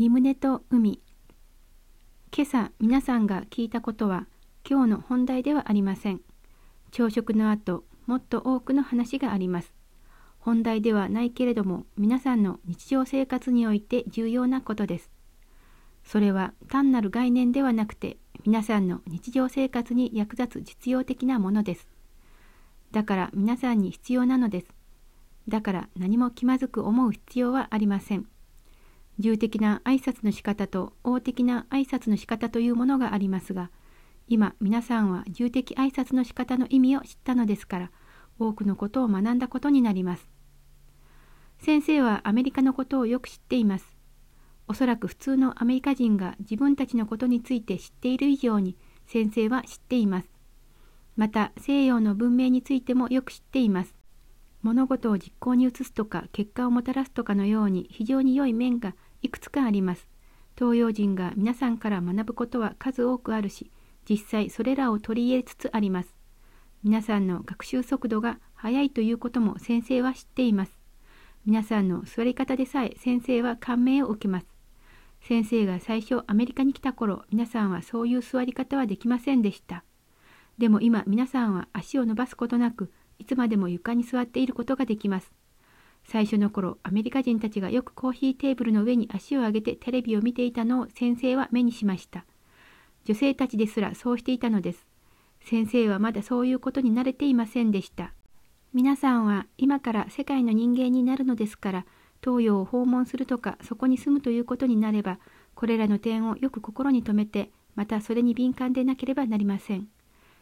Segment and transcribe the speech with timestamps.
[0.00, 0.98] 身胸と海。
[2.34, 4.28] 今朝皆さんが聞いたことは
[4.66, 6.22] 今日の本題ではありません。
[6.90, 9.74] 朝食の後もっと多くの話があります。
[10.38, 15.10] 本題ではないけれども皆さんの日常生活において重要なことです。
[16.02, 21.86] それは単なる概念ではなくて皆さんの日常生活に役立つ実用的なものです。
[22.90, 24.66] だから皆さんに必要なのです。
[25.46, 28.24] だから何も気まずく思う必要はありません。
[29.20, 33.70] 重的な挨拶の仕方と王的な挨拶の仕方というものがありますが
[34.28, 37.90] 今皆さんは重的挨拶の仕方の意味を知ったのですから
[38.38, 40.28] 多くのことを学んだことになります。
[41.58, 43.92] 先生はアメリカのことをよく知っています。
[44.66, 50.30] おそらく普通のアメリカ人が自分たちのことについて知っている以上に先生は知っています。
[51.16, 53.94] また西洋の文明についてもよく知っています。
[54.62, 60.08] 物事を実行に移すとか結果をもたらすとかのように非常に良い面がいくつかあります。
[60.58, 63.70] 東洋人が皆さんから学ぶことは数多くあるし、
[64.08, 66.14] 実際それらを取り入れつつあります。
[66.82, 70.78] 皆さんの学習速度が速いということも先生は知っています。
[71.46, 74.46] 皆さんの座り方でさえ先生は感銘を受けます。
[75.22, 79.84] 先生が最初アメリカに来た頃、皆さんはそういう座り方はできませんでした。
[80.58, 85.32] でも今皆さんは足を伸ばすことなく、いつまでも床に座っていることができます。
[86.10, 92.24] 最初の頃、アメリカ人たちがよくコーヒーテーブルの上に足を上げてテレビを見ていたのを先生は目にしました。
[93.04, 94.88] 女性たちですらそうしていたのです。
[95.40, 98.12] 先生はまだそういうことに慣れていませんでした。
[98.72, 101.86] 皆さんは今から世界の人間になるのですから、
[102.24, 105.20] 東洋を訪問するとかそこに住むということになれば、
[105.54, 109.86] これらの点をよく心に留めて、またそれに敏感でなければなりません。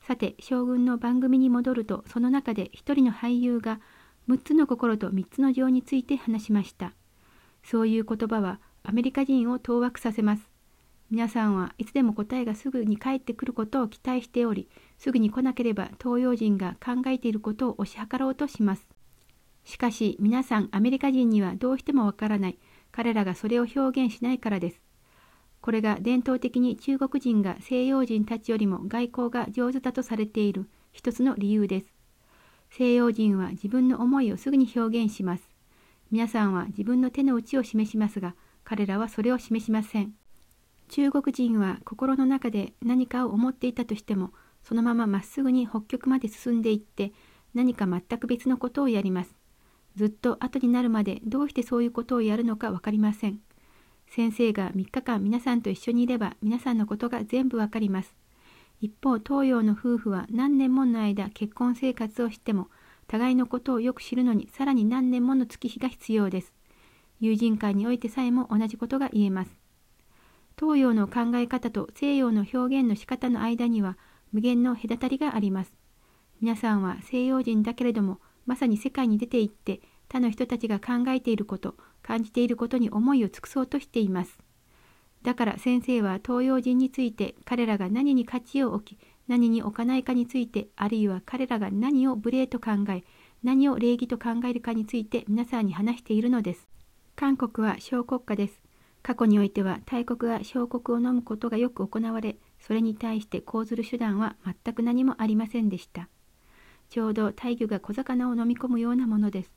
[0.00, 3.78] さて、将軍の番組に戻ると、その中で一人の俳優が
[4.28, 6.92] 6つの心と3つの情について話しました。
[7.62, 10.50] そういう言葉はアメリカ人を当惑させます。
[11.10, 14.68] 皆さんはいつでも答えがすぐに返ってくることを期待しており、
[14.98, 18.86] すぐに来なければ東洋人が考えていることを推し量ろうとします。
[19.64, 22.58] しかし皆さんアメリカ人にはどうしてもわからない。
[22.92, 24.80] 彼らがそれを表現しないからです。
[25.60, 31.99] これが伝統的に中国人が西洋人たちよりも外交が上手だとされている一つの理由です。
[32.70, 35.42] 西洋人は自分の思いをすぐに表現します。
[36.10, 40.14] 皆さんは自分の手の内を示しますが、彼らはそれを示しません。
[40.88, 44.32] 中国人は心の中で何かを思っていたとしても、
[44.62, 47.12] そのまままっすぐに北極まで進んでいって、
[47.54, 49.34] 何か全く別のことをやります。
[49.96, 53.40] ずっと後になるまでどうしてそういうことをやるのか分かりません。
[54.06, 58.19] 先生が3日間皆さんと一緒にいれば皆さんのことが全部わかります。
[58.82, 62.68] 一方東洋の夫婦は何年もの間結婚生活をしても
[63.08, 66.54] 互いのことをよく知るのにさらに何年もの月日が必要です。
[67.20, 69.50] 友人間においてさえも同じことが言えます。
[70.58, 73.98] 東洋の考え方と西洋の表現の仕方の間には
[74.32, 75.74] 無限の隔たりがあります。
[76.40, 84.38] 皆さんは西洋人だけれどもまさに世界に出て行って他の人たちが考えていること感じていることに思いを尽くそうとしています。
[85.22, 88.98] だから先生は東洋人について彼らが何に価値を置き
[89.28, 93.04] 何に置かないかについてあるいは彼らが何を無礼と考え
[93.42, 96.68] 何を礼儀と考えるかについて皆さんに話しているのです。
[97.16, 98.62] 韓国は小国家です。
[99.02, 106.08] 過去においては大国が小国を飲むことがよく行われそれに対して講ずる手段は全く何もありませんでした。
[106.90, 109.52] ちょうど大魚が小魚を飲み込むようなものです。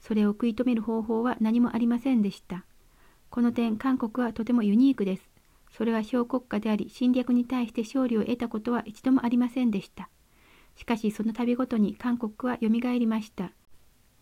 [0.00, 2.66] それを食い止める方法は何もありませんでした。
[3.34, 5.28] この点、韓国はとてもユニークです。
[5.72, 10.08] それは小国家であり、侵略に対して勝利を得たことは一度もありませんでした。
[10.76, 13.50] しかし、その度ごとに韓国はよみがえりました。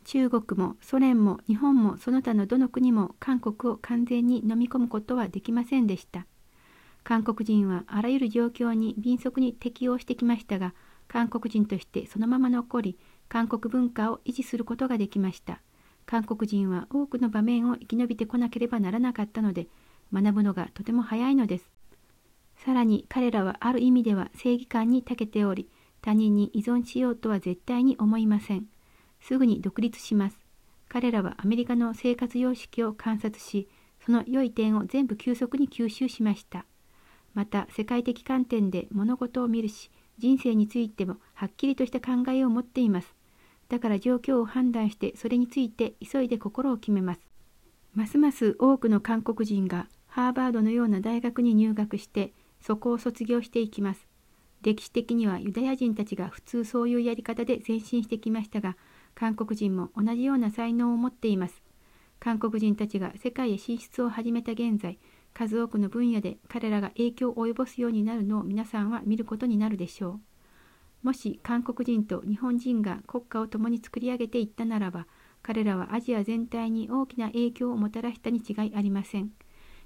[0.07, 6.27] 中国もソ連も日本もその他のどの国も韓国を完全に飲み込むことはできませんでした。
[7.05, 10.73] 韓国人はあらゆる状況に敏速に適応してきましたが、
[11.07, 15.61] 韓国人としてそのまま残り、韓国文化を維持することができました。
[16.07, 19.69] 韓国人は多くの場面を生き延びてこなければならなかったので
[20.13, 21.71] 学ぶのがとても早いのです。
[22.57, 25.69] さらに彼らはある意味では正義感に長けており
[26.01, 28.67] 他人に依存しようとは絶対に思いません。
[29.21, 30.39] すぐに独立します。
[30.89, 33.69] 彼らはアメリカの生活様式を観察し
[34.05, 36.67] その良い点を全部急速に吸収しました。
[37.35, 43.15] また世界的観点で物事を見るし人生についてもはっきりとした考えを持っています。
[43.73, 47.21] だから状況を判断してそれについて急いで心を決めます。
[47.95, 54.07] ますます多くの韓国人がハーバードのような大学に入学してそこを卒業していきます。
[54.61, 58.77] 歴史的にはユダヤ人たちが普通そういうやり方で前進してきましたが
[59.15, 61.63] 韓国人も同じような才能を持っています。
[62.21, 64.99] 韓国人たちが世界へ進出を始めた現在、
[65.33, 70.32] 数多くの分野で彼らが影響を及ぼすようになるのを皆さんは見ることになるでしょう。
[71.03, 75.07] もし韓国人と日本人が国家を共に作り上げていったならば、
[75.43, 79.31] 彼らはアジア全体に大きな影響をもたらしたに違いありません。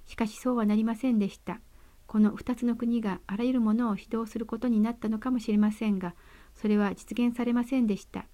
[0.07, 1.61] しかしそうはなりませんでした。
[2.07, 6.15] この2つの国があらゆるものを指導することになったのかもしれませんが、
[6.55, 8.27] それは実現されませんでした。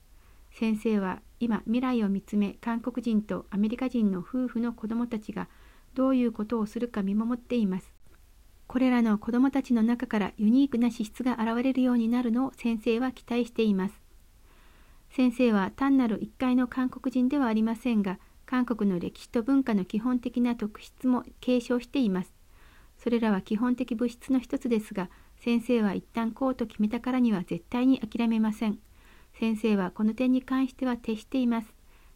[0.51, 5.49] 先生は今未来を見つめ韓国人とアメリカ人の夫婦の子供たちが
[5.95, 7.95] どういうことをするか見守っています。
[8.73, 13.95] これらの子供たちの中からユニークな資質が現れるようになるのを先生は期待しています。
[15.11, 22.33] 先生は単なる一回の韓国人ではありませんが、韓国の歴史と文化の基本的な特質も継承しています。
[22.97, 28.79] それらは基本的物質の一つですが、先生は一旦こうと決めたからには絶対に諦めません。
[29.39, 31.75] 先生はこの点に関しては徹しています。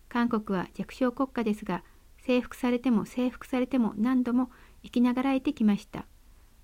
[0.08, 1.82] 韓国は弱小国家ですが、
[2.22, 4.48] 征服されても征服されても何度も
[4.82, 6.06] 生きながらえてきました。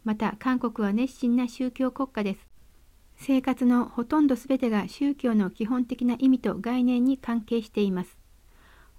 [0.04, 2.49] また韓国は熱心な宗教国家です。
[3.16, 8.19] 生活のほとんど全てが宗教の基本的な意味と概念に関係しています。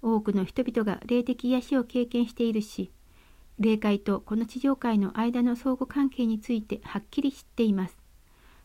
[0.00, 2.90] 多くの人々が霊的癒しを経験しているし、
[3.58, 7.96] 霊界とこの地上界の間の相互関係についてはっきり知っています。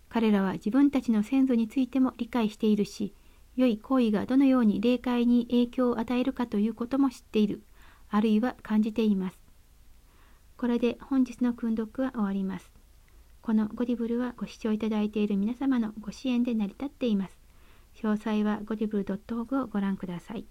[0.09, 3.13] 彼らは自分たちの先祖についても理解しているし、
[3.55, 7.61] 良い行為がどのように霊界に影響を与えるかということも知っている、
[8.09, 9.38] あるいは感じています。
[10.59, 12.69] これで本日の訓読は終わります。
[13.41, 17.39] このゴディブルはご視聴いただいている皆様のご支援で成り立っています。
[17.95, 20.45] 詳細はゴディブル .org をご覧ください。